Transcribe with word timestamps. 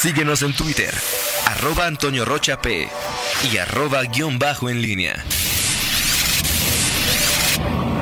Síguenos 0.00 0.42
en 0.42 0.56
Twitter, 0.56 0.88
arroba 1.46 1.86
Antonio 1.86 2.24
Rocha 2.24 2.62
P 2.62 2.88
y 3.52 3.58
arroba 3.58 4.02
guion 4.04 4.38
bajo 4.38 4.70
en 4.70 4.80
línea. 4.80 5.12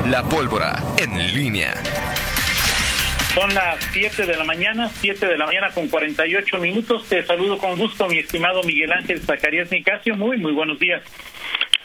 La 0.09 0.23
pólvora 0.23 0.79
en 0.97 1.17
línea. 1.33 1.73
Son 3.35 3.53
las 3.53 3.83
7 3.91 4.25
de 4.25 4.37
la 4.37 4.45
mañana, 4.45 4.87
7 4.87 5.27
de 5.27 5.37
la 5.37 5.45
mañana 5.45 5.71
con 5.71 5.89
48 5.89 6.57
minutos. 6.59 7.05
Te 7.09 7.21
saludo 7.25 7.57
con 7.57 7.77
gusto, 7.77 8.07
mi 8.07 8.19
estimado 8.19 8.63
Miguel 8.63 8.93
Ángel 8.93 9.19
Zacarías 9.19 9.69
Nicasio. 9.69 10.15
Muy, 10.15 10.37
muy 10.37 10.53
buenos 10.53 10.79
días. 10.79 11.03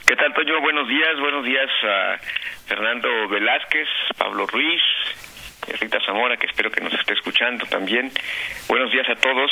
¿Qué 0.07 0.15
tal, 0.15 0.33
Toño? 0.33 0.61
Buenos 0.61 0.87
días, 0.87 1.19
buenos 1.19 1.45
días 1.45 1.69
a 1.83 2.21
Fernando 2.67 3.09
Velázquez, 3.29 3.89
Pablo 4.17 4.47
Ruiz, 4.47 4.81
Rita 5.81 5.99
Zamora, 6.05 6.37
que 6.37 6.47
espero 6.47 6.71
que 6.71 6.81
nos 6.81 6.93
esté 6.95 7.15
escuchando 7.15 7.67
también. 7.67 8.11
Buenos 8.69 8.91
días 8.93 9.09
a 9.09 9.17
todos, 9.17 9.51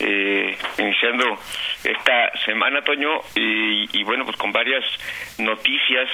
eh, 0.00 0.56
iniciando 0.78 1.38
esta 1.84 2.36
semana, 2.44 2.82
Toño, 2.82 3.20
y, 3.34 4.02
bueno, 4.04 4.24
pues 4.24 4.36
con 4.36 4.52
varias 4.52 4.84
noticias 5.38 6.08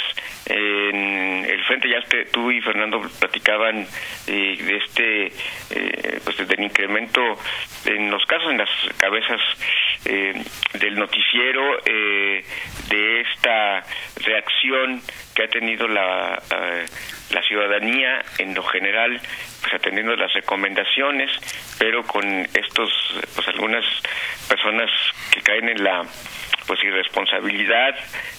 en 0.46 1.44
el 1.44 1.64
frente. 1.64 1.88
Ya 1.88 2.02
tú 2.32 2.50
y 2.50 2.60
Fernando 2.60 3.00
platicaban 3.18 3.86
eh, 4.26 4.56
de 4.58 4.76
este, 4.76 5.26
eh, 5.26 6.20
pues 6.24 6.48
del 6.48 6.60
incremento 6.60 7.20
en 7.86 8.10
los 8.10 8.24
casos, 8.26 8.50
en 8.50 8.58
las 8.58 8.70
cabezas 8.96 9.40
del 10.04 10.94
noticiero, 10.96 11.78
de 11.84 13.20
esta 13.20 13.82
reacción 14.16 15.00
que 15.34 15.44
ha 15.44 15.48
tenido 15.48 15.88
la 15.88 16.40
la 17.30 17.42
ciudadanía 17.42 18.24
en 18.38 18.54
lo 18.54 18.62
general 18.62 19.20
pues 19.60 19.74
atendiendo 19.74 20.14
las 20.16 20.32
recomendaciones 20.32 21.30
pero 21.78 22.02
con 22.04 22.24
estos 22.54 22.90
pues 23.34 23.48
algunas 23.48 23.84
personas 24.48 24.90
que 25.32 25.40
caen 25.40 25.68
en 25.68 25.82
la 25.82 26.02
pues 26.66 26.82
irresponsabilidad 26.82 27.94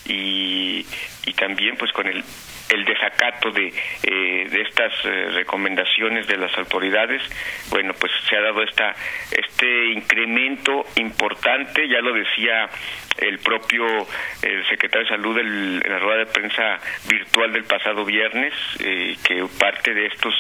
y, 0.06 0.86
y 1.26 1.34
también 1.34 1.76
pues 1.78 1.92
con 1.92 2.08
el 2.08 2.24
el 2.70 2.86
desacato 2.86 3.52
de, 3.52 3.68
eh, 4.04 4.48
de 4.50 4.62
estas 4.62 4.94
eh, 5.06 5.30
recomendaciones 5.34 6.28
de 6.28 6.38
las 6.38 6.56
autoridades, 6.58 7.22
bueno, 7.70 7.94
pues 8.00 8.12
se 8.30 8.36
ha 8.36 8.42
dado 8.42 8.64
esta 8.64 8.96
este 9.32 9.92
incremento 9.92 10.86
importante, 10.96 11.88
ya 11.88 12.00
lo 12.02 12.14
decía 12.14 12.70
el 13.18 13.40
propio 13.40 13.86
el 14.42 14.68
secretario 14.68 15.08
de 15.08 15.16
Salud 15.16 15.38
en 15.38 15.80
la 15.80 16.00
rueda 16.00 16.20
de 16.20 16.26
prensa 16.26 16.80
virtual 17.08 17.54
del 17.54 17.64
pasado 17.64 18.04
viernes, 18.06 18.54
eh, 18.80 19.16
que 19.24 19.46
parte 19.58 19.94
de 19.94 20.08
estos 20.08 20.34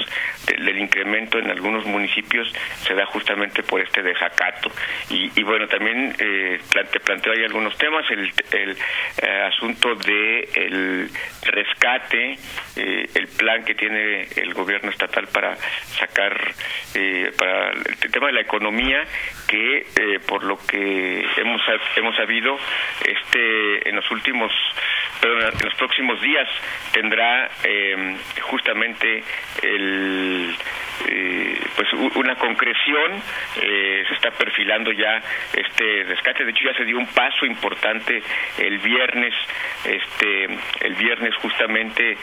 del, 0.48 0.78
incremento 0.78 1.39
en 1.39 1.50
algunos 1.50 1.86
municipios 1.86 2.52
se 2.86 2.94
da 2.94 3.06
justamente 3.06 3.64
por 3.64 3.82
este 3.82 4.02
desacato. 4.02 4.72
Y, 5.10 5.42
bueno, 5.44 5.67
también 5.67 6.14
eh, 6.20 6.60
plante, 6.72 7.00
planteo 7.00 7.34
ahí 7.34 7.44
algunos 7.44 7.78
temas, 7.78 8.06
el, 8.12 8.32
el 8.52 8.78
eh, 9.22 9.42
asunto 9.54 9.95
de 9.95 10.50
el 10.56 11.10
rescate, 11.44 12.14
eh, 12.23 13.09
el 13.13 13.27
plan 13.27 13.63
que 13.63 13.75
tiene 13.75 14.27
el 14.35 14.53
gobierno 14.53 14.89
estatal 14.89 15.27
para 15.27 15.55
sacar, 15.55 16.53
para 17.38 17.71
el 17.71 18.11
tema 18.11 18.27
de 18.27 18.33
la 18.33 18.41
economía, 18.41 19.03
que 19.47 19.85
por 20.27 20.43
lo 20.43 20.58
que 20.58 21.25
hemos, 21.38 21.61
hemos 21.95 22.16
sabido, 22.16 22.58
este 23.05 23.89
en 23.89 23.95
los 23.95 24.09
últimos 24.11 24.52
pero 25.21 25.39
en 25.39 25.58
los 25.63 25.75
próximos 25.75 26.21
días 26.21 26.47
tendrá 26.91 27.49
eh, 27.63 28.16
justamente 28.41 29.23
el 29.63 30.55
eh, 31.08 31.59
pues 31.75 31.91
una 32.16 32.36
concreción 32.36 33.21
eh, 33.61 34.03
se 34.08 34.13
está 34.13 34.31
perfilando 34.31 34.91
ya 34.91 35.21
este 35.53 36.03
rescate. 36.03 36.45
De 36.45 36.52
hecho 36.52 36.63
ya 36.66 36.77
se 36.77 36.86
dio 36.86 36.97
un 36.97 37.08
paso 37.08 37.45
importante 37.45 38.21
el 38.58 38.77
viernes 38.80 39.33
este 39.86 40.45
el 40.81 40.95
viernes 40.95 41.36
justamente 41.36 42.17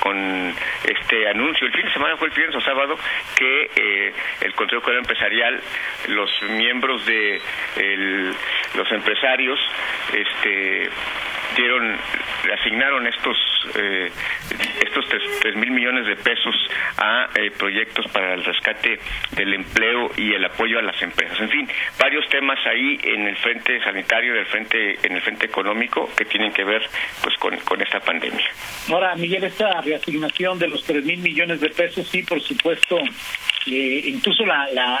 con 0.00 0.54
este 0.84 1.28
anuncio 1.28 1.66
el 1.66 1.72
fin 1.72 1.84
de 1.84 1.92
semana 1.92 2.16
fue 2.16 2.28
el 2.28 2.34
viernes 2.34 2.56
o 2.56 2.60
sábado 2.60 2.98
que 3.36 4.12
el 4.40 4.54
Consejo 4.54 4.90
Empresarial 4.92 5.60
los 6.08 6.30
miembros 6.50 7.04
de 7.06 7.40
los 8.74 8.90
empresarios 8.92 9.58
este 10.12 10.88
dieron 11.56 11.96
asignaron 12.52 13.06
estos 13.06 13.36
eh, 13.74 14.10
estos 14.84 15.04
tres, 15.08 15.56
mil 15.56 15.70
millones 15.70 16.06
de 16.06 16.16
pesos 16.16 16.54
a 16.98 17.28
eh, 17.34 17.50
proyectos 17.50 18.06
para 18.12 18.34
el 18.34 18.44
rescate 18.44 18.98
del 19.32 19.54
empleo 19.54 20.10
y 20.16 20.32
el 20.32 20.44
apoyo 20.44 20.78
a 20.78 20.82
las 20.82 21.00
empresas. 21.02 21.40
En 21.40 21.48
fin 21.48 21.68
varios 21.98 22.28
temas 22.28 22.58
ahí 22.66 22.98
en 23.02 23.26
el 23.26 23.36
frente 23.36 23.82
sanitario 23.82 24.34
del 24.34 24.46
frente 24.46 24.98
en 25.02 25.12
el 25.12 25.22
frente 25.22 25.46
económico 25.46 26.10
que 26.16 26.24
tienen 26.24 26.52
que 26.52 26.64
ver 26.64 26.82
pues 27.22 27.36
con, 27.36 27.56
con 27.58 27.80
esta 27.82 28.00
pandemia. 28.00 28.46
Ahora 28.90 29.14
Miguel 29.16 29.44
esta 29.44 29.80
reasignación 29.80 30.58
de 30.58 30.68
los 30.68 30.84
tres 30.84 31.04
mil 31.04 31.18
millones 31.18 31.60
de 31.60 31.70
pesos 31.70 32.08
sí 32.08 32.22
por 32.22 32.40
supuesto 32.40 32.98
eh, 33.66 34.02
incluso 34.06 34.44
la, 34.44 34.68
la, 34.72 35.00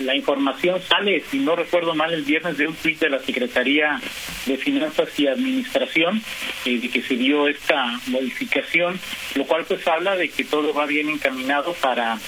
la, 0.00 0.14
información 0.14 0.80
sale, 0.82 1.22
si 1.30 1.38
no 1.38 1.56
recuerdo 1.56 1.94
mal, 1.94 2.12
el 2.12 2.22
viernes 2.22 2.56
de 2.56 2.68
un 2.68 2.74
tuit 2.74 2.98
de 3.00 3.10
la 3.10 3.18
Secretaría 3.20 4.00
de 4.46 4.56
Finanzas 4.56 5.08
y 5.18 5.26
Administración, 5.26 6.22
eh, 6.64 6.78
de 6.78 6.88
que 6.88 7.02
se 7.02 7.16
dio 7.16 7.48
esta 7.48 8.00
modificación, 8.06 8.98
lo 9.34 9.44
cual 9.44 9.64
pues 9.66 9.86
habla 9.88 10.16
de 10.16 10.28
que 10.28 10.44
todo 10.44 10.72
va 10.72 10.86
bien 10.86 11.08
encaminado 11.08 11.74
para 11.74 12.18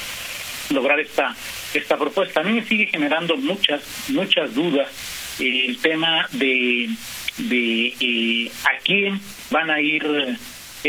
lograr 0.71 0.99
esta 1.01 1.35
esta 1.75 1.97
propuesta. 1.97 2.41
A 2.41 2.45
mí 2.45 2.53
me 2.53 2.65
sigue 2.65 2.87
generando 2.87 3.37
muchas, 3.37 3.83
muchas 4.09 4.55
dudas 4.55 4.89
eh, 5.41 5.67
el 5.69 5.79
tema 5.79 6.29
de, 6.33 6.89
de 7.39 7.95
eh, 8.01 8.51
a 8.65 8.79
quién 8.83 9.21
van 9.51 9.71
a 9.71 9.81
ir 9.81 10.05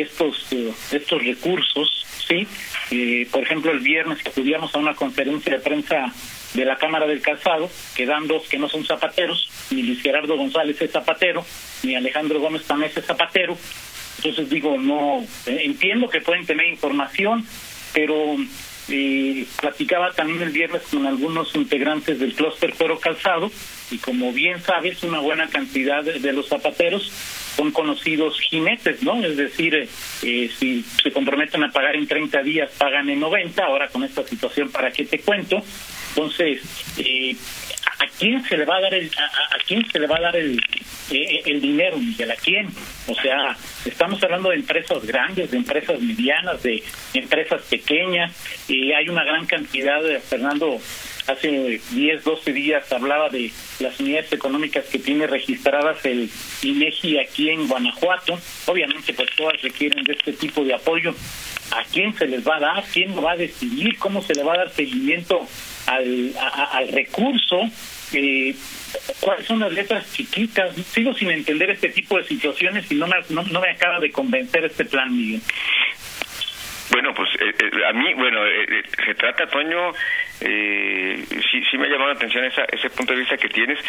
estos, 0.01 0.47
estos 0.91 1.23
recursos, 1.23 2.05
¿sí? 2.27 2.47
Eh, 2.91 3.27
por 3.31 3.43
ejemplo, 3.43 3.71
el 3.71 3.79
viernes 3.79 4.19
acudíamos 4.25 4.73
a 4.75 4.77
una 4.77 4.95
conferencia 4.95 5.53
de 5.53 5.59
prensa 5.59 6.13
de 6.53 6.65
la 6.65 6.77
Cámara 6.77 7.07
del 7.07 7.21
Calzado, 7.21 7.69
que 7.95 8.05
dan 8.05 8.27
dos 8.27 8.47
que 8.47 8.57
no 8.57 8.69
son 8.69 8.85
zapateros, 8.85 9.49
ni 9.71 9.83
Luis 9.83 10.01
Gerardo 10.01 10.37
González 10.37 10.81
es 10.81 10.91
zapatero, 10.91 11.45
ni 11.83 11.95
Alejandro 11.95 12.39
Gómez 12.39 12.63
Tamés 12.63 12.95
es 12.95 13.05
zapatero. 13.05 13.57
Entonces 14.17 14.49
digo, 14.49 14.77
no, 14.77 15.23
eh, 15.45 15.61
entiendo 15.63 16.09
que 16.09 16.21
pueden 16.21 16.45
tener 16.45 16.67
información, 16.67 17.45
pero 17.93 18.37
eh, 18.89 19.45
platicaba 19.59 20.11
también 20.13 20.41
el 20.41 20.49
viernes 20.49 20.83
con 20.89 21.05
algunos 21.05 21.53
integrantes 21.55 22.19
del 22.19 22.33
clúster 22.33 22.73
Pero 22.77 22.99
Calzado, 22.99 23.51
y 23.91 23.97
como 23.97 24.31
bien 24.31 24.61
sabes, 24.61 25.03
una 25.03 25.19
buena 25.19 25.47
cantidad 25.47 26.03
de 26.03 26.33
los 26.33 26.47
zapateros 26.47 27.11
son 27.57 27.71
conocidos 27.71 28.39
jinetes, 28.39 29.01
¿no? 29.01 29.21
Es 29.25 29.35
decir, 29.35 29.73
eh, 29.73 29.89
eh, 30.21 30.49
si 30.57 30.83
se 30.83 31.11
comprometen 31.11 31.63
a 31.63 31.71
pagar 31.71 31.95
en 31.95 32.07
30 32.07 32.43
días, 32.43 32.69
pagan 32.77 33.09
en 33.09 33.19
90, 33.19 33.63
ahora 33.63 33.87
con 33.87 34.03
esta 34.03 34.23
situación, 34.23 34.69
¿para 34.69 34.91
qué 34.91 35.05
te 35.05 35.19
cuento? 35.19 35.63
Entonces, 36.09 36.61
eh, 36.99 37.35
¿a 37.99 38.05
quién 38.19 38.43
se 38.43 38.57
le 38.57 38.65
va 38.65 38.77
a 38.77 38.81
dar 38.81 38.93
el, 38.93 39.09
a, 39.09 39.57
quién 39.67 39.83
se 39.89 39.99
le 39.99 40.05
va 40.05 40.17
a 40.17 40.21
dar 40.21 40.35
el, 40.35 40.61
el 41.09 41.59
dinero, 41.59 41.97
Miguel? 41.97 42.29
¿A 42.29 42.35
quién? 42.35 42.67
O 43.07 43.15
sea, 43.15 43.57
estamos 43.85 44.21
hablando 44.23 44.49
de 44.49 44.57
empresas 44.57 45.03
grandes, 45.03 45.49
de 45.49 45.57
empresas 45.57 45.99
medianas, 45.99 46.61
de 46.61 46.83
empresas 47.15 47.63
pequeñas, 47.63 48.33
y 48.67 48.91
hay 48.91 49.09
una 49.09 49.23
gran 49.23 49.47
cantidad, 49.47 50.03
de, 50.03 50.19
Fernando, 50.19 50.79
hace 51.27 51.81
10, 51.91 52.23
12 52.23 52.53
días 52.53 52.91
hablaba 52.91 53.29
de 53.29 53.51
las 53.79 53.99
unidades 53.99 54.31
económicas 54.31 54.85
que 54.85 54.99
tiene 54.99 55.27
registradas 55.27 56.03
el 56.05 56.29
INEGI 56.63 57.19
aquí 57.19 57.49
en 57.49 57.67
Guanajuato. 57.67 58.39
Obviamente, 58.65 59.13
pues 59.13 59.29
todas 59.35 59.61
requieren 59.61 60.03
de 60.03 60.13
este 60.13 60.33
tipo 60.33 60.63
de 60.63 60.73
apoyo. 60.73 61.13
¿A 61.71 61.83
quién 61.83 62.15
se 62.15 62.27
les 62.27 62.47
va 62.47 62.57
a 62.57 62.59
dar? 62.59 62.83
¿Quién 62.93 63.15
lo 63.15 63.21
va 63.21 63.33
a 63.33 63.37
decidir? 63.37 63.97
¿Cómo 63.97 64.21
se 64.21 64.33
le 64.33 64.43
va 64.43 64.53
a 64.53 64.57
dar 64.57 64.71
seguimiento 64.71 65.45
al, 65.85 66.33
al 66.71 66.87
recurso? 66.87 67.69
Eh, 68.13 68.55
cuáles 69.19 69.45
son 69.45 69.59
las 69.59 69.71
letras 69.73 70.05
chiquitas. 70.13 70.75
Sigo 70.75 71.13
sin 71.13 71.31
entender 71.31 71.69
este 71.69 71.89
tipo 71.89 72.17
de 72.17 72.23
situaciones 72.23 72.89
y 72.91 72.95
no 72.95 73.07
me, 73.07 73.15
no, 73.29 73.43
me 73.43 73.69
acaba 73.69 73.99
de 73.99 74.11
convencer 74.11 74.65
este 74.65 74.85
plan, 74.85 75.15
Miguel. 75.15 75.41
Bueno, 76.91 77.13
pues 77.13 77.29
eh, 77.39 77.53
eh, 77.59 77.85
a 77.87 77.93
mí, 77.93 78.13
bueno, 78.13 78.39
se 79.05 79.13
trata, 79.15 79.47
Toño, 79.47 79.91
eh, 80.41 81.25
sí, 81.51 81.63
sí 81.69 81.77
me 81.77 81.87
ha 81.87 81.89
llamado 81.89 82.11
la 82.11 82.15
atención 82.15 82.45
esa, 82.45 82.63
ese 82.71 82.89
punto 82.89 83.13
de 83.13 83.19
vista 83.19 83.37
que 83.37 83.49
tienes. 83.49 83.79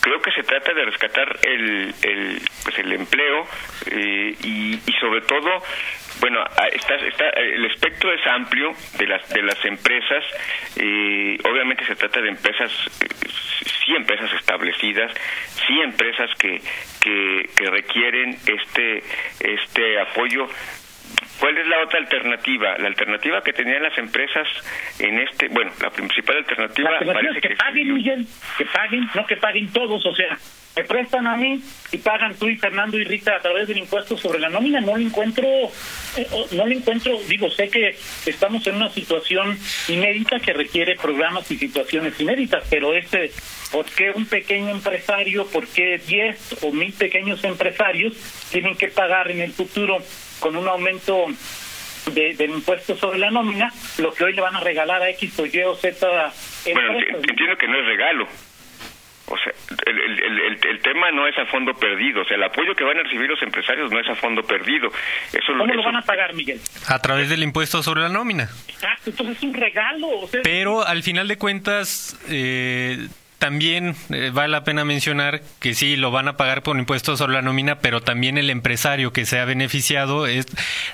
Creo 0.00 0.20
que 0.22 0.30
se 0.30 0.42
trata 0.42 0.72
de 0.72 0.84
rescatar 0.84 1.38
el, 1.42 1.94
el, 2.02 2.40
pues 2.64 2.78
el 2.78 2.92
empleo 2.92 3.46
eh, 3.90 4.34
y, 4.42 4.74
y 4.74 4.92
sobre 5.00 5.22
todo 5.22 5.62
bueno, 6.20 6.44
está, 6.72 6.94
está, 6.96 7.28
el 7.30 7.64
espectro 7.66 8.12
es 8.12 8.26
amplio 8.26 8.72
de 8.98 9.06
las 9.06 9.28
de 9.28 9.42
las 9.42 9.64
empresas. 9.64 10.24
Eh, 10.76 11.38
obviamente 11.44 11.84
se 11.84 11.94
trata 11.94 12.20
de 12.20 12.30
empresas, 12.30 12.72
sí 13.86 13.94
empresas 13.94 14.32
establecidas, 14.34 15.12
sí 15.66 15.80
empresas 15.80 16.30
que, 16.38 16.60
que, 17.00 17.50
que 17.56 17.70
requieren 17.70 18.36
este 18.46 19.02
este 19.40 20.00
apoyo 20.00 20.48
¿Cuál 21.40 21.56
es 21.56 21.66
la 21.66 21.82
otra 21.84 21.98
alternativa? 22.00 22.76
La 22.78 22.88
alternativa 22.88 23.42
que 23.42 23.52
tenían 23.52 23.82
las 23.82 23.96
empresas 23.96 24.46
en 24.98 25.18
este, 25.20 25.48
bueno, 25.48 25.72
la 25.80 25.90
principal 25.90 26.36
alternativa, 26.36 26.90
parece 26.98 27.40
que, 27.40 27.48
que 27.48 27.56
paguen, 27.56 27.94
Miguel, 27.94 28.26
que 28.56 28.64
paguen, 28.66 29.08
no 29.14 29.26
que 29.26 29.36
paguen 29.36 29.72
todos, 29.72 30.04
o 30.04 30.14
sea, 30.14 30.36
me 30.78 30.84
prestan 30.84 31.26
a 31.26 31.36
mí 31.36 31.60
y 31.90 31.98
pagan 31.98 32.36
tú 32.36 32.48
y 32.48 32.56
Fernando 32.56 32.96
y 32.98 33.04
Rita 33.04 33.34
a 33.34 33.40
través 33.40 33.66
del 33.66 33.78
impuesto 33.78 34.16
sobre 34.16 34.38
la 34.38 34.48
nómina. 34.48 34.80
No 34.80 34.96
lo 34.96 35.02
encuentro, 35.02 35.44
eh, 36.16 36.26
no 36.52 36.66
lo 36.66 36.72
encuentro, 36.72 37.18
digo, 37.28 37.50
sé 37.50 37.68
que 37.68 37.96
estamos 38.26 38.64
en 38.68 38.76
una 38.76 38.88
situación 38.90 39.58
inédita 39.88 40.38
que 40.38 40.52
requiere 40.52 40.94
programas 40.94 41.50
y 41.50 41.56
situaciones 41.56 42.20
inéditas, 42.20 42.64
pero 42.70 42.94
este, 42.94 43.32
¿por 43.72 43.86
qué 43.86 44.12
un 44.14 44.26
pequeño 44.26 44.70
empresario, 44.70 45.46
por 45.46 45.66
qué 45.66 45.98
10 45.98 46.62
o 46.62 46.70
mil 46.70 46.92
pequeños 46.92 47.42
empresarios 47.42 48.14
tienen 48.52 48.76
que 48.76 48.86
pagar 48.86 49.32
en 49.32 49.40
el 49.40 49.50
futuro 49.50 49.98
con 50.40 50.56
un 50.56 50.66
aumento 50.68 51.26
de, 52.12 52.34
del 52.34 52.50
impuesto 52.50 52.96
sobre 52.96 53.18
la 53.18 53.30
nómina, 53.30 53.72
lo 53.98 54.12
que 54.12 54.24
hoy 54.24 54.34
le 54.34 54.40
van 54.40 54.56
a 54.56 54.60
regalar 54.60 55.02
a 55.02 55.10
X 55.10 55.38
o 55.38 55.46
Y 55.46 55.62
o 55.62 55.74
Z. 55.74 56.06
Bueno, 56.72 56.98
entiendo 56.98 57.56
que 57.56 57.68
no 57.68 57.78
es 57.78 57.86
regalo. 57.86 58.28
O 59.30 59.36
sea, 59.36 59.52
el, 59.86 59.98
el, 59.98 60.58
el, 60.64 60.80
tema 60.80 61.10
no 61.10 61.26
es 61.28 61.36
a 61.36 61.44
fondo 61.46 61.74
perdido. 61.74 62.22
O 62.22 62.24
sea, 62.24 62.36
el 62.36 62.44
apoyo 62.44 62.74
que 62.74 62.82
van 62.82 62.98
a 62.98 63.02
recibir 63.02 63.28
los 63.28 63.40
empresarios 63.42 63.90
no 63.90 64.00
es 64.00 64.08
a 64.08 64.14
fondo 64.14 64.42
perdido. 64.42 64.88
Eso, 65.32 65.52
¿Cómo 65.58 65.66
lo 65.66 65.82
van 65.82 65.96
a 65.96 66.02
pagar, 66.02 66.32
Miguel? 66.32 66.58
A 66.86 66.98
través 66.98 67.28
del 67.28 67.42
impuesto 67.42 67.82
sobre 67.82 68.00
la 68.00 68.08
nómina. 68.08 68.48
Exacto, 68.68 69.10
entonces 69.10 69.36
es 69.36 69.42
un 69.42 69.52
regalo. 69.52 70.08
Pero 70.42 70.86
al 70.86 71.02
final 71.02 71.28
de 71.28 71.36
cuentas, 71.36 72.18
eh, 72.30 73.06
también 73.38 73.94
eh, 74.10 74.30
vale 74.34 74.48
la 74.48 74.64
pena 74.64 74.84
mencionar 74.84 75.42
que 75.60 75.74
sí, 75.74 75.94
lo 75.94 76.10
van 76.10 76.26
a 76.26 76.36
pagar 76.36 76.64
por 76.64 76.76
impuestos 76.76 77.18
sobre 77.18 77.34
la 77.34 77.42
nómina, 77.42 77.78
pero 77.78 78.00
también 78.00 78.36
el 78.36 78.50
empresario 78.50 79.12
que 79.12 79.26
se 79.26 79.38
ha 79.38 79.44
beneficiado 79.44 80.26
es, 80.26 80.46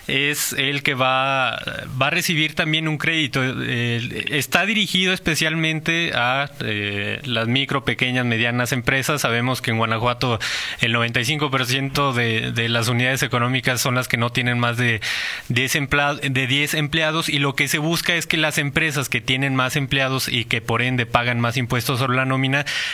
es 0.08 0.52
el 0.52 0.82
que 0.82 0.92
va, 0.92 1.58
va 2.00 2.08
a 2.08 2.10
recibir 2.10 2.54
también 2.54 2.86
un 2.86 2.98
crédito. 2.98 3.42
Está 3.42 4.66
dirigido 4.66 5.14
especialmente 5.14 6.12
a 6.14 6.50
eh, 6.60 7.20
las 7.24 7.48
micro, 7.48 7.84
pequeñas, 7.84 8.26
medianas 8.26 8.72
empresas. 8.72 9.22
Sabemos 9.22 9.62
que 9.62 9.70
en 9.70 9.78
Guanajuato 9.78 10.38
el 10.80 10.94
95% 10.94 12.12
de, 12.12 12.52
de 12.52 12.68
las 12.68 12.88
unidades 12.88 13.22
económicas 13.22 13.80
son 13.80 13.94
las 13.94 14.06
que 14.06 14.18
no 14.18 14.30
tienen 14.30 14.58
más 14.58 14.76
de 14.76 15.00
10, 15.48 15.76
empleados, 15.76 16.20
de 16.20 16.46
10 16.46 16.74
empleados 16.74 17.30
y 17.30 17.38
lo 17.38 17.54
que 17.54 17.68
se 17.68 17.78
busca 17.78 18.14
es 18.14 18.26
que 18.26 18.36
las 18.36 18.58
empresas 18.58 19.08
que 19.08 19.22
tienen 19.22 19.54
más 19.54 19.76
empleados 19.76 20.28
y 20.28 20.44
que 20.44 20.60
por 20.60 20.82
ende 20.82 21.06
pagan 21.06 21.40
más 21.40 21.56
impuestos 21.56 22.00
sobre 22.00 22.16
la 22.16 22.26
nómina 22.26 22.33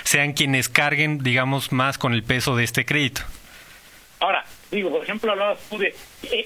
sean 0.05 0.33
quienes 0.33 0.69
carguen, 0.69 1.19
digamos, 1.19 1.73
más 1.73 1.99
con 1.99 2.15
el 2.15 2.23
peso 2.23 2.57
de 2.57 2.65
este 2.65 2.85
crédito. 2.85 3.23
Ahora, 4.21 4.45
digo, 4.71 4.91
por 4.91 5.03
ejemplo, 5.03 5.33
hablabas 5.33 5.59
tú 5.69 5.79
de 5.79 5.89
eh, 5.89 5.95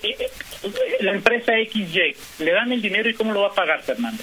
eh, 0.02 0.16
eh, 0.20 0.30
la 1.00 1.12
empresa 1.12 1.52
XY, 1.52 2.16
le 2.38 2.52
dan 2.52 2.72
el 2.72 2.80
dinero 2.80 3.08
y 3.10 3.14
cómo 3.14 3.32
lo 3.32 3.42
va 3.42 3.48
a 3.48 3.54
pagar, 3.54 3.82
Fernando. 3.82 4.22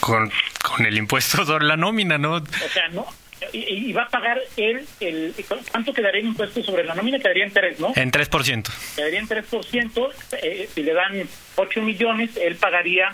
Con, 0.00 0.30
con 0.62 0.84
el 0.84 0.96
impuesto 0.96 1.44
sobre 1.44 1.64
la 1.64 1.76
nómina, 1.76 2.18
¿no? 2.18 2.34
O 2.34 2.68
sea, 2.72 2.88
no. 2.88 3.06
Y, 3.52 3.92
va 3.92 4.04
a 4.04 4.08
pagar 4.08 4.40
él, 4.56 4.86
el, 5.00 5.34
¿cuánto 5.70 5.92
quedaría 5.92 6.20
en 6.20 6.28
impuesto 6.28 6.62
sobre 6.62 6.84
la 6.84 6.94
nómina? 6.94 7.18
Quedaría 7.18 7.44
en 7.44 7.52
3, 7.52 7.80
¿no? 7.80 7.92
En 7.94 8.10
3%. 8.10 8.70
Quedaría 8.96 9.20
en 9.20 9.28
3%. 9.28 10.12
Eh, 10.42 10.68
si 10.74 10.82
le 10.82 10.94
dan 10.94 11.28
8 11.56 11.82
millones, 11.82 12.36
él 12.38 12.56
pagaría 12.56 13.10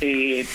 eh, 0.00 0.46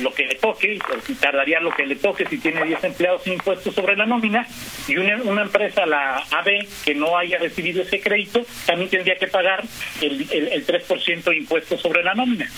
lo 0.00 0.12
que 0.12 0.26
le 0.26 0.34
toque, 0.36 0.78
si 1.06 1.14
tardaría 1.14 1.60
lo 1.60 1.70
que 1.70 1.86
le 1.86 1.96
toque 1.96 2.26
si 2.26 2.38
tiene 2.38 2.64
10 2.64 2.84
empleados 2.84 3.22
sin 3.22 3.34
impuestos 3.34 3.74
sobre 3.74 3.96
la 3.96 4.06
nómina, 4.06 4.46
y 4.86 4.96
una, 4.96 5.16
una 5.22 5.42
empresa, 5.42 5.86
la 5.86 6.18
AB, 6.18 6.66
que 6.84 6.94
no 6.94 7.16
haya 7.16 7.38
recibido 7.38 7.82
ese 7.82 8.00
crédito, 8.00 8.44
también 8.66 8.90
tendría 8.90 9.16
que 9.16 9.26
pagar 9.26 9.64
el, 10.00 10.26
el, 10.30 10.48
el 10.48 10.66
3% 10.66 11.24
de 11.24 11.36
impuestos 11.36 11.80
sobre 11.80 12.02
la 12.02 12.14
nómina. 12.14 12.48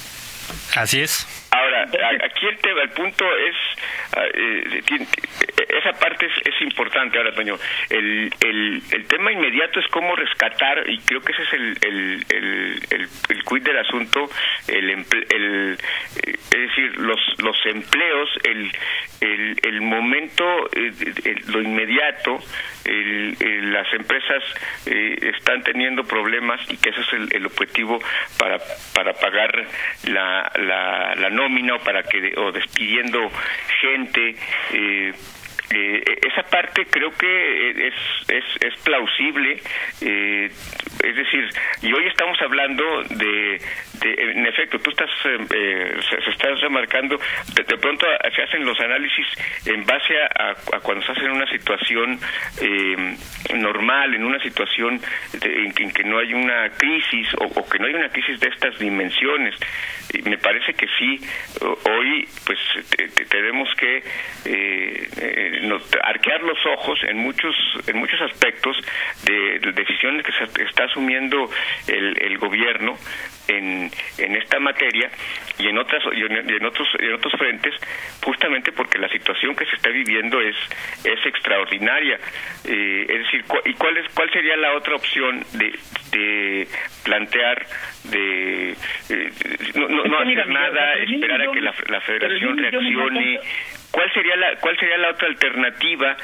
Así 0.77 1.03
es. 1.03 1.27
Ahora, 1.51 1.83
aquí 2.25 2.47
el 2.47 2.59
tema, 2.59 2.83
el 2.83 2.91
punto 2.91 3.25
es, 3.37 3.57
ah, 4.17 4.25
eh, 4.33 4.83
esa 5.79 5.93
parte 5.99 6.27
es, 6.27 6.63
importante. 6.63 7.19
Ahora, 7.19 7.35
Toño, 7.35 7.57
el, 7.89 8.31
el, 8.45 8.83
el, 8.93 9.07
tema 9.07 9.33
inmediato 9.33 9.81
es 9.81 9.87
cómo 9.89 10.15
rescatar, 10.15 10.89
y 10.89 10.99
creo 10.99 11.21
que 11.23 11.33
ese 11.33 11.43
es 11.43 11.53
el, 11.55 11.79
el, 11.81 12.27
el, 12.29 13.09
el, 13.31 13.45
quid 13.45 13.63
del 13.63 13.79
asunto, 13.79 14.31
el, 14.69 14.91
el, 14.91 15.79
eh, 16.27 16.37
es 16.53 16.61
decir, 16.69 16.97
los, 16.99 17.21
los 17.39 17.57
empleos, 17.67 18.29
el, 18.45 18.73
el, 19.21 19.57
el 19.63 19.81
momento, 19.81 20.45
eh, 20.73 20.93
lo 21.49 21.63
inmediato, 21.63 22.39
el, 22.85 23.73
las 23.73 23.93
empresas 23.93 24.43
están 24.87 25.63
teniendo 25.63 26.05
problemas 26.05 26.61
y 26.69 26.77
que 26.77 26.91
ese 26.91 27.01
es 27.01 27.13
el, 27.33 27.47
objetivo 27.47 28.01
para, 28.39 28.59
para 28.95 29.13
pagar 29.15 29.67
la, 30.05 30.40
la, 30.57 31.15
la 31.15 31.31
nómina 31.31 31.75
o 31.75 31.79
para 31.79 32.03
que 32.03 32.33
o 32.37 32.53
despidiendo 32.53 33.31
gente 33.81 34.35
eh, 34.73 35.13
eh, 35.73 36.03
esa 36.27 36.43
parte 36.43 36.85
creo 36.87 37.13
que 37.13 37.71
es, 37.71 37.95
es, 38.29 38.45
es 38.61 38.75
plausible, 38.83 39.63
eh, 40.01 40.51
es 41.05 41.17
decir, 41.17 41.49
y 41.83 41.93
hoy 41.93 42.07
estamos 42.09 42.41
hablando 42.43 43.05
de, 43.05 43.61
de 44.01 44.31
en 44.31 44.47
efecto, 44.47 44.79
tú 44.79 44.91
estás, 44.91 45.11
eh, 45.25 46.01
se, 46.09 46.31
estás 46.31 46.61
remarcando, 46.61 47.19
de, 47.55 47.65
pronto 47.79 48.07
se 48.35 48.43
hacen 48.43 48.65
los 48.65 48.79
análisis 48.81 49.27
en 49.67 49.85
base 49.85 50.15
a, 50.39 50.55
cuando 50.83 51.05
se 51.05 51.13
hace 51.13 51.25
en 51.25 51.33
una 51.33 51.47
situación 51.51 52.19
eh, 52.61 53.17
normal, 53.55 54.15
en 54.15 54.25
una 54.25 54.41
situación 54.41 55.01
en, 55.43 55.93
que 55.93 56.05
no 56.05 56.19
hay 56.19 56.35
una 56.35 56.71
crisis 56.71 57.29
o, 57.35 57.45
o 57.45 57.69
que 57.69 57.79
no 57.79 57.87
hay 57.87 57.95
una 57.95 58.09
crisis 58.09 58.39
de 58.41 58.49
estas 58.49 58.79
dimensiones. 58.79 59.55
Y 60.13 60.23
me 60.23 60.39
parece 60.39 60.75
que 60.75 60.87
sí, 60.99 61.21
hoy 61.61 62.29
pues 62.45 62.59
tenemos 63.29 63.69
que 63.77 63.99
eh, 64.45 65.09
eh, 65.17 65.79
arquear 66.03 66.43
los 66.43 66.59
ojos 66.67 66.99
en 67.09 67.19
muchos 67.19 67.55
en 67.87 67.97
muchos 67.97 68.21
aspectos 68.23 68.77
de, 69.25 69.59
decisiones 69.73 70.25
que 70.25 70.33
se 70.33 70.65
está 70.65 70.85
asumiendo 70.85 71.49
el, 71.87 72.17
el 72.23 72.39
gobierno 72.39 72.97
en, 73.51 73.91
en 74.19 74.37
esta 74.37 74.59
materia 74.61 75.11
y 75.59 75.69
en 75.69 75.79
otras 75.79 76.03
y 76.13 76.23
en, 76.23 76.65
otros 76.65 76.89
en 76.99 77.15
otros 77.15 77.33
frentes 77.39 77.75
justamente 78.23 78.73
porque 78.73 78.99
la 78.99 79.09
situación 79.09 79.55
que 79.55 79.65
se 79.67 79.77
está 79.77 79.91
viviendo 79.91 80.41
es 80.41 80.57
es 81.05 81.27
extraordinaria. 81.27 82.19
Eh, 82.65 83.07
es 83.09 83.19
decir 83.25 83.45
y 83.65 83.75
cuál 83.75 83.97
es 83.97 84.13
cuál 84.15 84.31
sería 84.31 84.57
la 84.57 84.75
otra 84.75 84.95
opción 84.95 85.45
de, 85.55 85.79
de 86.13 86.69
plantear 87.05 87.67
de 88.05 88.71
eh, 88.71 89.31
no, 89.75 89.89
no, 89.89 90.19
hacer 90.19 90.49
nada 90.49 90.95
esperar 90.95 91.43
a 91.43 91.53
que 91.53 91.61
la, 91.61 91.75
la 91.89 92.01
Federación 92.01 92.57
reaccione 92.59 93.41
¿Cuál 93.91 94.13
sería 94.13 94.37
la 94.37 94.57
cuál 94.57 94.79
sería 94.79 94.99
la 94.99 95.11
otra 95.11 95.29
alternativa 95.29 96.17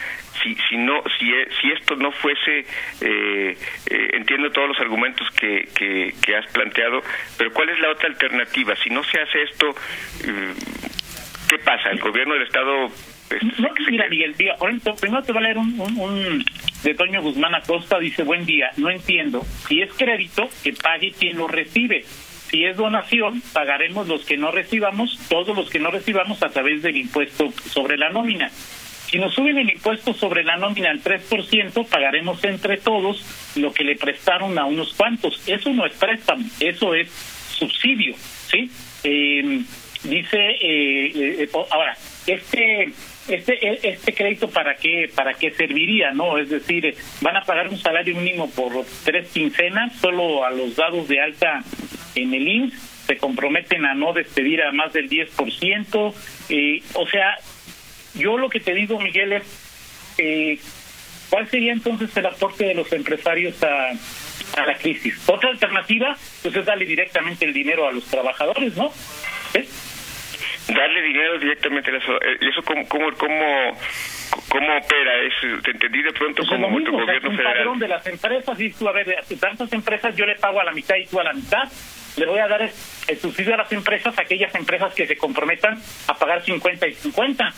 si 0.43 0.55
si 0.69 0.76
no 0.76 1.02
si 1.19 1.33
e, 1.33 1.49
si 1.61 1.73
esto 1.73 1.97
no 1.97 2.12
fuese 2.12 2.61
eh, 2.61 3.57
eh, 3.90 4.11
entiendo 4.14 4.50
todos 4.52 4.69
los 4.69 4.81
argumentos 4.81 5.29
que, 5.31 5.69
que, 5.75 6.14
que, 6.23 6.37
has 6.37 6.47
planteado 6.52 7.02
pero 7.37 7.52
cuál 7.52 7.71
es 7.71 7.81
la 7.81 7.90
otra 7.90 8.09
alternativa 8.09 8.76
si 8.76 8.90
no 8.90 9.02
se 9.05 9.21
hace 9.21 9.43
esto 9.43 9.71
eh, 10.25 10.55
qué 11.49 11.59
pasa 11.59 11.90
el 11.90 11.99
gobierno 11.99 12.35
del 12.35 12.45
estado 12.45 12.88
pues, 13.29 13.43
no, 13.59 13.69
mira 13.90 14.09
Miguel 14.09 14.35
primero 15.00 15.23
te 15.23 15.33
voy 15.33 15.40
a 15.40 15.45
leer 15.45 15.59
un, 15.59 15.81
un, 15.81 15.99
un 15.99 16.45
de 16.85 16.95
Toño 16.95 17.23
Guzmán 17.23 17.55
Acosta 17.55 17.99
dice 17.99 18.23
buen 18.23 18.47
día 18.47 18.71
no 18.76 18.90
entiendo 18.90 19.43
si 19.67 19.83
es 19.83 19.93
crédito 19.95 20.49
que 20.62 20.73
pague 20.73 21.12
quien 21.19 21.37
lo 21.38 21.49
recibe 21.49 22.05
si 22.50 22.65
es 22.65 22.76
donación, 22.76 23.43
pagaremos 23.53 24.07
los 24.09 24.25
que 24.25 24.37
no 24.37 24.50
recibamos, 24.50 25.19
todos 25.29 25.57
los 25.57 25.69
que 25.69 25.79
no 25.79 25.91
recibamos 25.91 26.43
a 26.43 26.49
través 26.49 26.83
del 26.83 26.97
impuesto 26.97 27.50
sobre 27.71 27.97
la 27.97 28.11
nómina. 28.11 28.50
Si 28.50 29.19
nos 29.19 29.35
suben 29.35 29.59
el 29.59 29.71
impuesto 29.71 30.15
sobre 30.15 30.43
la 30.43 30.57
nómina 30.57 30.91
al 30.91 31.03
3%, 31.03 31.87
pagaremos 31.87 32.43
entre 32.45 32.76
todos 32.79 33.25
lo 33.57 33.73
que 33.73 33.85
le 33.85 33.97
prestaron 33.97 34.59
a 34.59 34.65
unos 34.65 34.95
cuantos. 34.95 35.43
Eso 35.47 35.73
no 35.73 35.87
es 35.87 35.95
préstamo, 35.95 36.45
eso 36.61 36.95
es 36.95 37.09
subsidio, 37.11 38.15
¿sí? 38.17 38.71
Eh, 39.05 39.62
dice, 40.03 40.38
eh, 40.61 41.12
eh, 41.15 41.49
ahora, 41.71 41.97
este 42.26 42.93
este 43.29 43.88
este 43.88 44.15
crédito 44.15 44.49
para 44.49 44.76
qué 44.76 45.11
para 45.15 45.35
qué 45.35 45.50
serviría 45.50 46.12
no 46.12 46.38
es 46.38 46.49
decir 46.49 46.95
van 47.21 47.37
a 47.37 47.43
pagar 47.43 47.69
un 47.69 47.79
salario 47.79 48.15
mínimo 48.15 48.49
por 48.50 48.85
tres 49.05 49.29
quincenas 49.33 49.97
solo 49.97 50.45
a 50.45 50.50
los 50.50 50.76
dados 50.76 51.09
de 51.09 51.21
alta 51.21 51.65
en 52.16 52.35
el 52.35 52.49
IMSS, 52.49 52.75
se 53.06 53.16
comprometen 53.18 53.85
a 53.85 53.94
no 53.94 54.12
despedir 54.12 54.62
a 54.62 54.73
más 54.73 54.92
del 54.92 55.08
10%. 55.08 56.14
Eh, 56.49 56.82
o 56.94 57.06
sea, 57.06 57.37
yo 58.14 58.37
lo 58.37 58.49
que 58.49 58.61
te 58.61 58.75
digo, 58.75 58.99
Miguel, 59.00 59.35
es 59.35 60.14
eh, 60.18 60.58
cuál 61.30 61.49
sería 61.49 61.73
entonces 61.73 62.16
el 62.16 62.26
aporte 62.26 62.64
de 62.64 62.75
los 62.75 62.92
empresarios 62.92 63.62
a, 63.62 63.90
a 63.90 64.66
la 64.66 64.75
crisis. 64.78 65.23
Otra 65.28 65.50
alternativa, 65.50 66.16
pues 66.42 66.56
es 66.56 66.64
darle 66.64 66.85
directamente 66.87 67.44
el 67.44 67.52
dinero 67.52 67.87
a 67.87 67.92
los 67.92 68.04
trabajadores, 68.06 68.76
¿no? 68.76 68.92
darle 70.68 71.00
dinero 71.02 71.38
directamente 71.38 71.90
a 71.90 71.94
las 71.94 72.02
eh, 72.04 72.38
¿Y 72.40 72.49
eso 72.49 72.62
cómo, 72.62 72.87
cómo, 72.88 73.11
cómo, 73.12 73.78
cómo 74.49 74.76
opera? 74.76 75.12
¿Es, 75.23 75.62
te 75.62 75.70
entendí 75.70 76.02
de 76.02 76.12
pronto 76.12 76.42
Pues 76.42 76.49
como 76.49 76.70
mismo, 76.70 76.96
o 76.96 77.04
sea, 77.04 77.14
gobierno 77.14 77.28
es 77.28 77.30
un 77.30 77.37
federal. 77.37 77.56
padrón 77.56 77.78
de 77.78 77.88
las 77.88 78.06
empresas 78.06 78.61
y 78.61 78.70
tú, 78.70 78.88
a 78.88 78.92
ver, 78.92 79.06
de 79.06 79.37
tantas 79.37 79.73
empresas 79.73 80.16
yo 80.16 80.26
le 80.26 80.35
pago 80.37 80.61
a 80.61 80.64
la 80.64 80.73
mitad 80.73 80.96
y 80.96 81.06
tú 81.06 81.20
a 81.20 81.25
la 81.25 81.32
mitad. 81.32 81.68
Le 82.16 82.26
voy 82.26 82.38
a 82.38 82.49
dar 82.49 82.62
el, 82.62 83.18
subsidio 83.18 83.54
a 83.54 83.58
las 83.58 83.73
empresas, 83.73 84.16
a 84.18 84.23
aquellas 84.23 84.54
empresas 84.54 84.94
que 84.94 85.06
se 85.06 85.16
comprometan 85.16 85.80
a 86.06 86.14
pagar 86.14 86.44
50 86.44 86.87
y 86.87 86.94
50. 86.94 87.52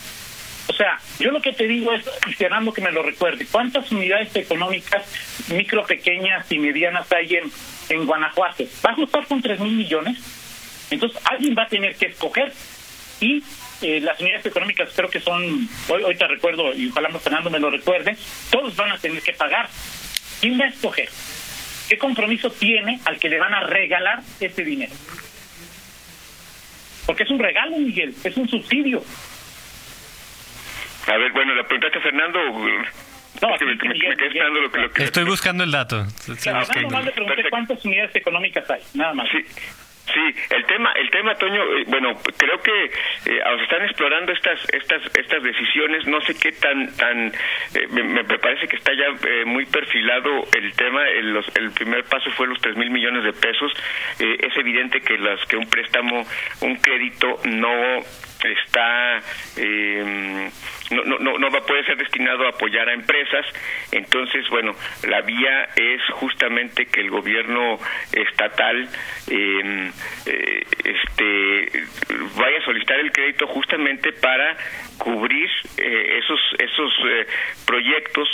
O 0.69 0.73
sea, 0.73 0.99
yo 1.19 1.31
lo 1.31 1.41
que 1.41 1.53
te 1.53 1.67
digo 1.67 1.93
es, 1.93 2.05
Fernando 2.37 2.73
que 2.73 2.83
me 2.83 2.91
lo 2.91 3.03
recuerde, 3.03 3.47
¿cuántas 3.51 3.91
unidades 3.91 4.35
económicas 4.37 5.05
micro, 5.49 5.85
pequeñas 5.85 6.51
y 6.51 6.59
medianas 6.59 7.11
hay 7.13 7.37
en, 7.37 7.51
en 7.89 8.07
Guanajuato? 8.07 8.65
¿Vas 8.83 8.99
a 8.99 9.03
estar 9.03 9.27
con 9.27 9.41
3 9.41 9.61
mil 9.61 9.77
millones? 9.77 10.19
Entonces 10.91 11.21
alguien 11.25 11.55
va 11.57 11.63
a 11.63 11.69
tener 11.69 11.95
que 11.97 12.07
escoger 12.07 12.53
y 13.21 13.43
eh, 13.81 14.01
las 14.01 14.21
unidades 14.21 14.45
económicas 14.47 14.91
creo 14.95 15.09
que 15.09 15.21
son, 15.21 15.69
hoy, 15.89 16.03
hoy 16.03 16.17
te 16.17 16.27
recuerdo 16.27 16.75
y 16.75 16.89
ojalá 16.89 17.11
Fernando 17.19 17.49
me 17.49 17.61
lo 17.61 17.71
recuerde, 17.71 18.17
todos 18.51 18.75
van 18.77 18.93
a 18.93 18.99
tener 18.99 19.23
que 19.23 19.33
pagar. 19.33 19.69
¿Quién 20.41 20.61
va 20.61 20.65
a 20.65 20.69
escoger? 20.69 21.09
¿Qué 21.89 21.97
compromiso 21.99 22.51
tiene 22.51 23.01
al 23.05 23.19
que 23.19 23.29
le 23.29 23.39
van 23.39 23.55
a 23.55 23.61
regalar 23.61 24.21
ese 24.41 24.63
dinero? 24.65 24.93
Porque 27.07 27.23
es 27.23 27.31
un 27.31 27.39
regalo, 27.39 27.79
Miguel, 27.79 28.15
es 28.23 28.37
un 28.37 28.49
subsidio. 28.49 29.03
A 31.07 31.17
ver, 31.17 31.33
bueno, 31.33 31.55
la 31.55 31.65
preguntaste 31.67 31.99
a 31.99 32.03
Fernando. 32.03 32.39
No, 33.41 33.55
es 33.55 33.59
que 33.59 33.65
me, 33.65 33.73
sí, 33.73 33.79
sí, 33.81 33.89
me- 33.89 33.95
Miguel, 33.95 34.09
me 34.11 34.17
quedé 34.17 34.29
Miguel. 34.29 34.37
esperando 34.37 34.61
lo 34.61 34.71
que... 34.71 34.79
Lo 34.81 34.91
que 34.93 35.05
Estoy 35.05 35.25
buscando 35.25 35.65
el 35.65 35.71
dato. 35.71 36.03
Estoy 36.05 36.37
Nada 36.53 36.59
buscando. 36.61 36.91
más 36.91 37.05
le 37.05 37.13
pregunté 37.13 37.37
Perfecto. 37.37 37.51
cuántas 37.51 37.85
unidades 37.85 38.17
económicas 38.17 38.71
hay, 38.71 38.81
nada 38.95 39.15
más. 39.15 39.29
Sí, 39.31 39.39
sí, 40.13 40.35
el 40.51 40.65
tema, 40.67 40.93
el 40.93 41.11
tema, 41.11 41.35
Toño, 41.35 41.63
eh, 41.77 41.85
bueno, 41.87 42.15
creo 42.37 42.61
que 42.61 42.85
eh, 42.85 42.91
se 43.25 43.63
están 43.63 43.83
explorando 43.85 44.33
estas, 44.33 44.61
estas, 44.73 45.03
estas 45.17 45.43
decisiones. 45.43 46.07
No 46.07 46.21
sé 46.23 46.35
qué 46.39 46.53
tan, 46.53 46.95
tan, 46.97 47.27
eh, 47.29 47.87
me, 47.91 48.03
me 48.03 48.25
parece 48.25 48.67
que 48.69 48.77
está 48.77 48.93
ya 48.95 49.07
eh, 49.29 49.45
muy 49.45 49.67
perfilado 49.67 50.45
el 50.55 50.73
tema. 50.75 51.07
El, 51.09 51.33
los- 51.33 51.57
el 51.57 51.71
primer 51.73 52.05
paso 52.05 52.31
fue 52.33 52.47
los 52.47 52.61
tres 52.61 52.77
mil 52.77 52.91
millones 52.91 53.25
de 53.25 53.33
pesos. 53.33 53.73
Eh, 54.21 54.37
es 54.41 54.57
evidente 54.57 55.01
que 55.01 55.19
las, 55.19 55.45
que 55.47 55.57
un 55.57 55.69
préstamo, 55.69 56.27
un 56.63 56.77
crédito 56.77 57.41
no 57.45 57.99
está 58.45 59.19
eh, 59.57 60.51
no, 60.91 61.05
no, 61.05 61.39
no, 61.39 61.51
va 61.51 61.59
a 61.59 61.85
ser 61.85 61.97
destinado 61.97 62.47
a 62.47 62.51
apoyar 62.51 62.89
a 62.89 62.95
empresas. 62.95 63.47
Entonces 63.93 64.49
bueno 64.51 64.75
la 65.07 65.21
vía 65.23 65.69
es 65.77 66.01
justamente 66.15 66.87
que 66.87 67.01
el 67.01 67.11
gobierno 67.11 67.79
estatal 68.13 68.89
eh, 69.31 69.91
eh, 70.27 70.67
este 70.85 71.87
vaya 72.37 72.59
a 72.59 72.65
solicitar 72.65 72.99
el 73.01 73.13
crédito 73.13 73.47
justamente 73.47 74.13
para 74.13 74.57
cubrir 74.99 75.49
eh, 75.77 76.19
esos 76.19 76.41
esos 76.59 76.93
eh, 77.09 77.27
proyectos 77.67 78.29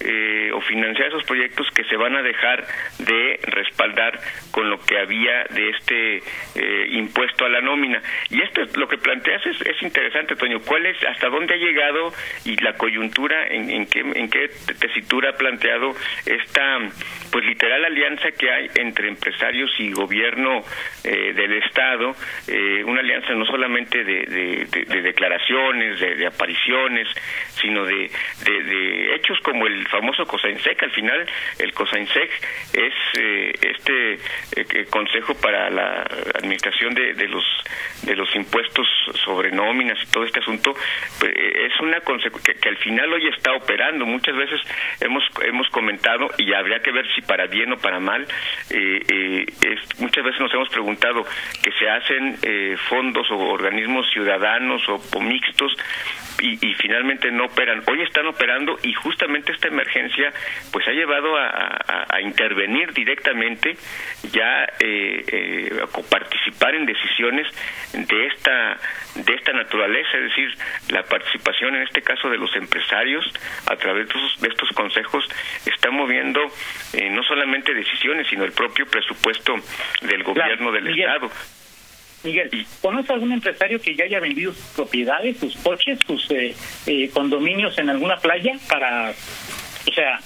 eh, 0.00 0.50
o 0.52 0.60
financiar 0.60 1.08
esos 1.08 1.24
proyectos 1.24 1.66
que 1.74 1.84
se 1.84 1.96
van 1.96 2.16
a 2.16 2.22
dejar 2.22 2.66
de 2.98 3.40
respaldar 3.44 4.18
con 4.50 4.68
lo 4.70 4.78
que 4.80 4.98
había 4.98 5.44
de 5.50 5.70
este 5.70 6.16
eh, 6.56 6.86
impuesto 6.90 7.44
a 7.44 7.48
la 7.48 7.60
nómina. 7.60 8.02
Y 8.30 8.40
esto 8.42 8.62
es 8.62 8.76
lo 8.76 8.88
que 8.88 8.98
planteas 8.98 9.44
es, 9.46 9.60
es 9.62 9.82
interesante 9.82 10.36
Toño. 10.36 10.60
Cuál 10.60 10.86
es 10.86 10.96
hasta 11.04 11.28
dónde 11.28 11.54
ha 11.54 11.56
llegado 11.56 12.12
y 12.44 12.56
la 12.62 12.74
coyuntura 12.76 13.46
en, 13.48 13.70
en 13.70 13.86
qué 13.86 14.00
en 14.00 14.28
qué 14.30 14.48
tesitura 14.80 15.30
ha 15.30 15.36
planteado 15.36 15.94
esta 16.26 16.78
pues 17.30 17.44
literal 17.44 17.84
alianza 17.84 18.30
que 18.32 18.50
hay 18.50 18.68
entre 18.76 19.08
empresarios 19.08 19.70
y 19.78 19.92
gobierno 19.92 20.62
del 21.04 21.52
estado 21.62 22.14
una 22.84 23.00
alianza 23.00 23.32
no 23.34 23.44
solamente 23.46 24.02
de- 24.04 24.66
de 24.88 25.02
declaraciones 25.02 26.00
de, 26.00 26.07
de 26.16 26.26
apariciones 26.26 27.08
sino 27.60 27.84
de, 27.84 28.10
de- 28.44 28.62
hechos 29.14 29.38
como 29.40 29.66
el 29.66 29.86
famoso 29.88 30.26
COSAINSEC 30.26 30.82
al 30.82 30.90
final 30.92 31.26
el 31.58 31.72
COSAINSEC 31.72 32.30
es 32.74 32.94
eh, 33.18 33.52
este 33.62 34.14
eh, 34.56 34.86
consejo 34.90 35.34
para 35.40 35.70
la 35.70 36.02
administración 36.34 36.94
de, 36.94 37.14
de 37.14 37.28
los 37.28 37.44
de 38.02 38.14
los 38.16 38.34
impuestos 38.36 38.86
sobre 39.24 39.50
nóminas 39.50 39.98
y 40.02 40.06
todo 40.10 40.24
este 40.24 40.40
asunto 40.40 40.74
pues, 41.18 41.32
eh, 41.36 41.66
es 41.66 41.80
una 41.80 41.98
que, 42.00 42.54
que 42.54 42.68
al 42.68 42.76
final 42.78 43.12
hoy 43.12 43.26
está 43.28 43.52
operando. 43.52 44.06
Muchas 44.06 44.36
veces 44.36 44.60
hemos 45.00 45.22
hemos 45.42 45.68
comentado 45.70 46.28
y 46.38 46.52
habría 46.52 46.80
que 46.80 46.90
ver 46.92 47.06
si 47.14 47.20
para 47.22 47.46
bien 47.46 47.72
o 47.72 47.78
para 47.78 48.00
mal 48.00 48.26
eh, 48.70 49.00
eh, 49.08 49.46
es- 49.62 50.00
muchas 50.00 50.24
veces 50.24 50.40
nos 50.40 50.52
hemos 50.54 50.68
preguntado 50.68 51.24
que 51.62 51.72
se 51.72 51.88
hacen 51.88 52.38
fondos 52.88 53.30
o 53.30 53.36
organismos 53.36 54.08
ciudadanos 54.12 54.86
o, 54.88 55.00
o 55.14 55.20
mixtos 55.20 55.72
y, 56.40 56.64
y 56.66 56.74
finalmente 56.74 57.30
no 57.30 57.46
operan. 57.46 57.82
Hoy 57.86 58.02
están 58.02 58.26
operando 58.26 58.78
y 58.82 58.92
justamente 58.94 59.52
esta 59.52 59.68
emergencia 59.68 60.32
pues 60.72 60.86
ha 60.88 60.92
llevado 60.92 61.36
a, 61.36 61.48
a- 61.48 62.06
a 62.10 62.20
intervenir 62.20 62.92
directamente, 62.92 63.76
ya 64.32 64.64
eh, 64.80 65.24
eh, 65.32 65.80
a 65.82 65.86
participar 66.08 66.74
en 66.74 66.86
decisiones 66.86 67.46
de 67.92 68.26
esta 68.26 68.78
de 69.16 69.34
esta 69.34 69.52
naturaleza, 69.52 70.10
es 70.16 70.22
decir, 70.24 70.48
la 70.90 71.02
participación 71.02 71.74
en 71.74 71.82
este 71.82 72.02
caso 72.02 72.30
de 72.30 72.38
los 72.38 72.54
empresarios 72.54 73.24
a 73.66 73.74
través 73.76 74.06
de 74.06 74.14
estos, 74.14 74.40
de 74.40 74.48
estos 74.48 74.68
consejos 74.70 75.28
está 75.66 75.90
moviendo 75.90 76.40
eh, 76.92 77.10
no 77.10 77.22
solamente 77.24 77.74
decisiones, 77.74 78.28
sino 78.28 78.44
el 78.44 78.52
propio 78.52 78.86
presupuesto 78.86 79.56
del 80.02 80.22
gobierno 80.22 80.70
del 80.70 80.84
Miguel. 80.84 81.08
Estado. 81.08 81.30
Miguel, 82.28 82.50
¿conoce 82.82 83.12
algún 83.14 83.32
empresario 83.32 83.80
que 83.80 83.94
ya 83.94 84.04
haya 84.04 84.20
vendido 84.20 84.52
sus 84.52 84.66
propiedades, 84.76 85.38
sus 85.38 85.56
coches, 85.56 85.98
sus 86.06 86.30
eh, 86.30 86.54
eh, 86.86 87.08
condominios 87.10 87.78
en 87.78 87.88
alguna 87.88 88.16
playa 88.18 88.52
para, 88.68 89.10
o 89.10 89.92
sea, 89.92 90.18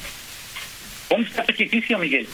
¿cómo 1.08 1.24
está 1.24 1.44
sacrificio, 1.44 1.98
Miguel? 1.98 2.26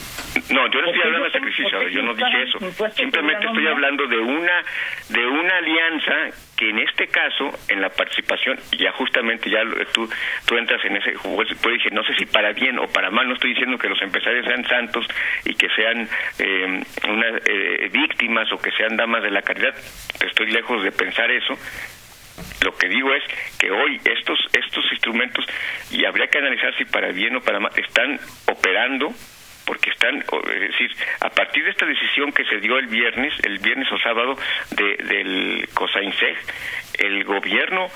No, 0.48 0.70
yo 0.70 0.80
no 0.80 0.86
¿Por 0.86 0.94
estoy 0.94 1.02
hablando 1.02 1.26
de 1.26 1.32
sacrificio, 1.32 1.88
yo 1.90 2.02
no 2.02 2.14
dije 2.14 2.42
eso. 2.44 2.58
Simplemente 2.96 3.46
estoy 3.46 3.66
hablando 3.66 4.06
de 4.06 4.18
una 4.18 4.64
de 5.10 5.26
una 5.26 5.56
alianza 5.58 6.30
que 6.58 6.70
en 6.70 6.80
este 6.80 7.06
caso, 7.06 7.50
en 7.68 7.80
la 7.80 7.88
participación, 7.88 8.58
ya 8.76 8.90
justamente 8.90 9.48
ya 9.48 9.60
tú, 9.92 10.10
tú 10.44 10.58
entras 10.58 10.84
en 10.84 10.96
ese 10.96 11.14
juego, 11.14 11.44
pues 11.62 11.74
dije, 11.74 11.90
no 11.92 12.02
sé 12.02 12.14
si 12.18 12.26
para 12.26 12.52
bien 12.52 12.80
o 12.80 12.88
para 12.88 13.10
mal, 13.10 13.28
no 13.28 13.34
estoy 13.34 13.50
diciendo 13.50 13.78
que 13.78 13.88
los 13.88 14.02
empresarios 14.02 14.44
sean 14.44 14.66
santos 14.66 15.06
y 15.44 15.54
que 15.54 15.68
sean 15.68 16.08
eh, 16.40 16.82
unas 17.08 17.42
eh, 17.46 17.88
víctimas 17.92 18.52
o 18.52 18.58
que 18.58 18.72
sean 18.72 18.96
damas 18.96 19.22
de 19.22 19.30
la 19.30 19.42
caridad, 19.42 19.72
estoy 20.26 20.50
lejos 20.50 20.82
de 20.82 20.90
pensar 20.90 21.30
eso, 21.30 21.56
lo 22.64 22.76
que 22.76 22.88
digo 22.88 23.14
es 23.14 23.22
que 23.58 23.70
hoy 23.70 24.00
estos 24.04 24.38
estos 24.52 24.84
instrumentos 24.90 25.44
y 25.92 26.04
habría 26.04 26.26
que 26.26 26.38
analizar 26.38 26.76
si 26.76 26.84
para 26.84 27.12
bien 27.12 27.36
o 27.36 27.40
para 27.40 27.60
mal 27.60 27.72
están 27.76 28.18
operando 28.46 29.12
porque 29.68 29.90
están, 29.90 30.24
es 30.54 30.60
decir, 30.60 30.90
a 31.20 31.28
partir 31.28 31.62
de 31.62 31.70
esta 31.70 31.84
decisión 31.84 32.32
que 32.32 32.42
se 32.46 32.58
dio 32.58 32.78
el 32.78 32.86
viernes, 32.86 33.34
el 33.44 33.58
viernes 33.58 33.86
o 33.92 33.98
sábado 33.98 34.34
de, 34.70 34.96
del 35.04 35.68
COSAINSEG, 35.74 36.38
el 37.00 37.24
gobierno 37.24 37.88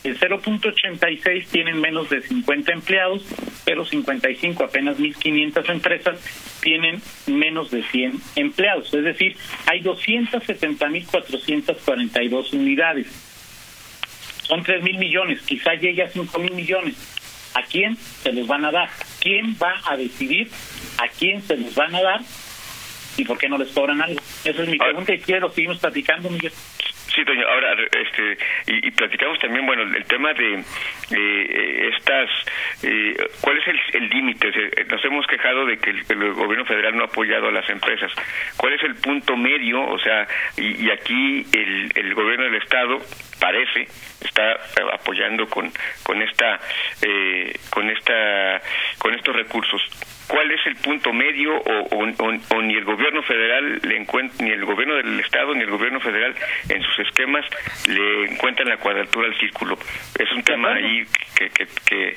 El 0.04 0.20
0.86 0.20 1.46
tienen 1.52 1.80
menos 1.80 2.10
de 2.10 2.24
50 2.24 2.72
empleados, 2.72 3.24
pero 3.66 3.86
55, 3.86 4.64
apenas 4.64 4.98
1.500 4.98 5.70
empresas, 5.70 6.20
tienen 6.62 7.00
menos 7.28 7.70
de 7.70 7.84
100 7.84 8.20
empleados. 8.36 8.92
Es 8.94 9.04
decir, 9.04 9.38
hay 9.68 9.84
270.442 9.84 12.54
unidades. 12.54 13.08
Son 14.44 14.64
3.000 14.64 14.98
millones, 14.98 15.44
quizá 15.44 15.76
llegue 15.76 16.02
a 16.02 16.12
5.000 16.12 16.52
millones. 16.52 16.96
¿A 17.54 17.62
quién 17.64 17.96
se 17.96 18.32
les 18.32 18.48
van 18.48 18.66
a 18.66 18.72
dar? 18.72 18.90
¿Quién 19.20 19.56
va 19.62 19.82
a 19.86 19.96
decidir 19.98 20.50
a 20.98 21.08
quién 21.08 21.44
se 21.44 21.58
les 21.58 21.76
van 21.76 21.94
a 21.94 22.02
dar 22.02 22.22
y 23.18 23.26
por 23.26 23.38
qué 23.38 23.50
no 23.50 23.58
les 23.58 23.68
cobran 23.70 24.02
algo? 24.02 24.22
Esa 24.44 24.64
es 24.64 24.70
mi 24.70 24.78
pregunta 24.78 25.14
y 25.14 25.20
quiero 25.20 25.52
seguimos 25.52 25.80
platicando, 25.80 26.30
Miguel. 26.30 26.54
Sí, 27.14 27.24
doña, 27.24 27.44
ahora, 27.44 27.76
este, 27.92 28.38
y, 28.68 28.92
platicamos 28.92 29.38
también, 29.40 29.66
bueno, 29.66 29.84
el 29.84 30.06
tema 30.06 30.34
de 30.34 30.64
eh, 31.12 31.90
estas, 31.96 32.30
eh, 32.84 33.16
¿cuál 33.42 33.58
es 33.58 33.68
el 33.94 34.10
límite? 34.10 34.48
Eh, 34.48 34.86
nos 34.90 35.04
hemos 35.04 35.28
quejado 35.28 35.66
de 35.66 35.78
que 35.78 35.90
el, 35.90 36.34
gobierno 36.34 36.66
federal 36.66 36.96
no 36.96 37.04
ha 37.04 37.08
apoyado 37.08 37.50
a 37.50 37.52
las 37.52 37.70
empresas. 37.70 38.12
¿Cuál 38.56 38.74
es 38.74 38.84
el 38.84 38.96
punto 38.96 39.36
medio? 39.36 39.82
O 39.82 40.00
sea, 40.00 40.26
y, 40.58 40.90
aquí 40.90 41.46
el, 41.52 41.92
el 41.96 42.14
gobierno 42.14 42.46
del 42.46 42.56
Estado 42.56 43.00
parece 43.42 43.88
está 44.22 44.60
apoyando 44.94 45.48
con 45.48 45.72
con 46.04 46.22
esta 46.22 46.60
eh, 47.02 47.54
con 47.72 47.90
esta 47.90 48.62
con 49.02 49.16
estos 49.16 49.36
recursos 49.36 49.82
cuál 50.28 50.50
es 50.52 50.66
el 50.68 50.76
punto 50.76 51.12
medio 51.12 51.58
o, 51.58 52.62
ni 52.62 52.76
el 52.76 52.86
gobierno 52.86 53.24
federal 53.24 53.80
le 53.84 53.98
encuentra, 53.98 54.46
ni 54.46 54.52
el 54.52 54.64
gobierno 54.64 54.96
del 54.96 55.20
estado 55.20 55.56
ni 55.56 55.62
el 55.64 55.72
gobierno 55.72 56.00
federal 56.00 56.36
en 56.70 56.84
sus 56.84 57.00
esquemas 57.00 57.44
le 57.88 58.32
encuentran 58.32 58.70
la 58.70 58.78
cuadratura 58.78 59.28
al 59.28 59.38
círculo 59.40 59.78
es 60.20 60.32
un 60.32 60.44
tema 60.44 60.76
ahí 60.76 61.04
que, 61.36 61.50
que, 61.50 61.68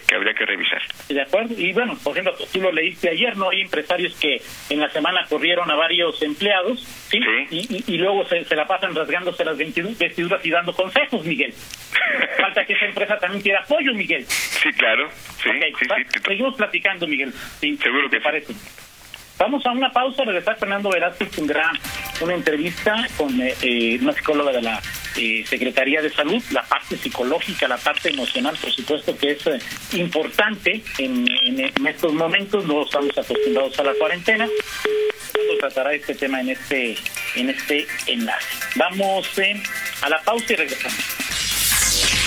que, 0.06 0.14
habría 0.14 0.34
que 0.34 0.44
revisar. 0.44 0.82
De 1.08 1.22
acuerdo. 1.22 1.54
Y 1.56 1.72
bueno 1.72 1.96
por 2.04 2.12
ejemplo 2.12 2.34
tú 2.52 2.60
lo 2.60 2.70
leíste 2.70 3.08
ayer 3.08 3.34
no 3.36 3.48
hay 3.48 3.62
empresarios 3.62 4.14
que 4.20 4.42
en 4.68 4.80
la 4.80 4.90
semana 4.90 5.24
corrieron 5.28 5.70
a 5.70 5.74
varios 5.74 6.20
empleados 6.22 6.80
sí, 7.08 7.18
Y, 7.50 7.96
luego 7.96 8.26
se, 8.26 8.54
la 8.54 8.66
pasan 8.66 8.94
rasgándose 8.94 9.42
las 9.42 9.56
vestiduras 9.56 10.44
y 10.44 10.50
dando 10.50 10.74
consejos 10.74 11.24
Miguel. 11.24 11.54
Falta 12.38 12.64
que 12.66 12.74
esa 12.74 12.86
empresa 12.86 13.18
también 13.18 13.42
quiera 13.42 13.60
apoyo 13.60 13.94
Miguel. 13.94 14.24
Sí 14.26 14.70
claro 14.72 15.08
sí, 15.44 16.20
seguimos 16.24 16.54
platicando 16.56 17.06
Miguel 17.06 17.32
sí. 17.60 17.76
seguro 17.76 18.08
te 18.10 18.20
parece? 18.20 18.54
Vamos 19.38 19.66
a 19.66 19.72
una 19.72 19.90
pausa, 19.92 20.24
regresar 20.24 20.56
Fernando 20.58 20.90
Velázquez 20.90 21.30
tendrá 21.30 21.72
una 22.20 22.34
entrevista 22.34 23.06
con 23.16 23.40
eh, 23.40 23.54
eh, 23.62 23.98
una 24.00 24.12
psicóloga 24.12 24.52
de 24.52 24.62
la 24.62 24.80
eh, 25.16 25.44
Secretaría 25.44 26.00
de 26.00 26.10
Salud, 26.10 26.40
la 26.52 26.62
parte 26.62 26.96
psicológica, 26.96 27.66
la 27.66 27.76
parte 27.76 28.10
emocional, 28.10 28.56
por 28.60 28.70
supuesto 28.70 29.16
que 29.18 29.32
es 29.32 29.94
importante 29.94 30.82
en, 30.98 31.26
estos 31.86 32.12
momentos, 32.12 32.64
no 32.64 32.84
estamos 32.84 33.16
acostumbrados 33.18 33.78
a 33.78 33.82
la 33.82 33.94
cuarentena. 33.94 34.48
tratará 35.58 35.94
este 35.94 36.14
tema 36.14 36.40
en 36.40 36.50
este, 36.50 36.96
en 37.34 37.50
este 37.50 37.86
enlace. 38.06 38.56
Vamos 38.76 39.28
a 40.02 40.08
la 40.08 40.20
pausa 40.22 40.52
y 40.52 40.56
regresamos. 40.56 41.23